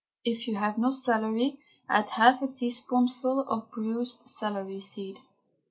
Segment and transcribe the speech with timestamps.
[0.25, 5.19] If you have no celery add half a teaspoonful of bruised celery seed.